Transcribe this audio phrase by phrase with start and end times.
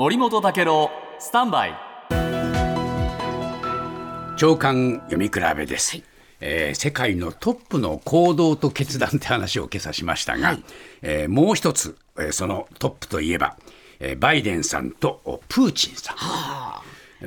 [0.00, 1.74] 森本武郎スタンバイ。
[4.38, 6.02] 長官読み比べです、
[6.40, 10.56] えー世界のトップの行動と決断って話を今朝しましたが、
[11.02, 13.58] えーもう一つ、えーそのトップといえば、
[13.98, 16.16] えーバイデンさんとおプーチンさん。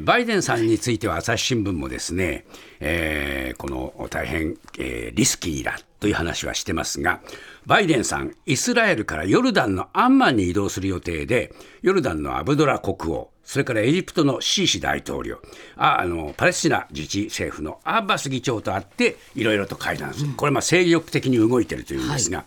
[0.01, 2.45] バイデンさんについては朝日新聞もですね、
[2.79, 7.21] えーこの大変、えーリスキーだという話はしてますが、
[7.65, 15.39] バイデンさん、イスラエルからヨルダンのアンマンに移動する予定で、ヨルダンのアブドラ国王、それからエジプトのシーシ大統領、
[15.77, 22.45] ああのパレスチナ自治政府のアッバス議長と会って、いろいろと会談する、これ、まあ精力的に動いているというんですが、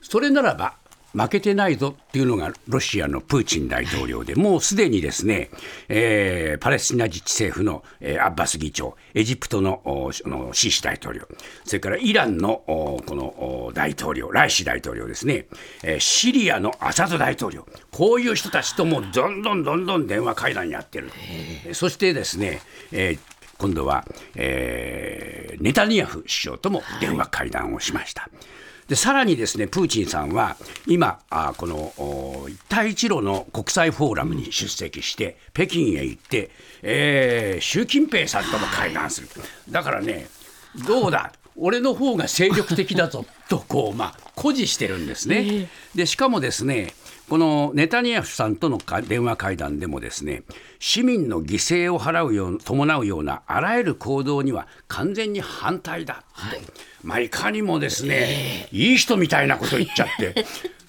[0.00, 0.74] それならば、
[1.16, 5.50] 負けてないぞっていうのがロシアのプーチン大統領で、もうすでにですね、
[5.88, 11.26] えーパレスチナ自治政府の、えーアッバス議長、エジプトののシーシ大統領、
[11.64, 15.46] それからイランのこの大統領、ライシ大統領ですね、
[15.82, 21.10] えーシリアのアサド大統領、こういう人たちともどんどんどんどん電話会談やってる。
[21.72, 22.60] そしてですね、
[22.92, 28.28] えー今度は、えーネタニヤフ首相とも電話会談をしました。
[28.88, 36.50] でさらにですねプーチンさんは今あこのお一帯一路の国際フォーラムに出席して北京へ行って、
[36.82, 39.28] えー習近平さんとも会談する
[39.70, 40.28] だからね
[40.86, 45.68] どうだ俺の方が精力的だぞとこうまあ誇示してるんですね。
[45.94, 46.92] でしかもですね
[47.28, 50.44] このネタニヤフさんとのか電話会談でもですね
[50.78, 56.56] 市民の犠牲を払うよう伴うようなあらゆる行動には完全に反対だと、
[57.02, 60.44] まあ、いかにもですね、いい人みたいなこと言っちゃって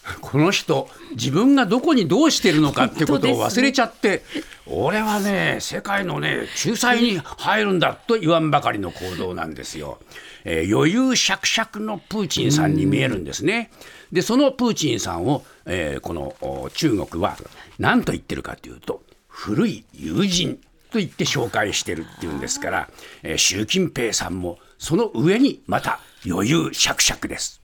[0.22, 4.23] この人自分がどこにどうしてるのかってことを忘れちゃって、
[4.66, 9.99] 俺はね世界のね仲裁に入るんだと言わんばかりの行動なんですよ。
[10.45, 13.69] えー余裕しゃくしゃくのプーチンさんに見えるんですね。
[14.11, 17.38] でそのプーチンさんを、えーこのお中国は
[17.80, 20.59] 何と言ってるかというと古い友人
[20.92, 22.89] と言って紹介してるっていうんですから、
[23.23, 27.55] えー習近平さんもその上にまた余裕しゃくしゃくです。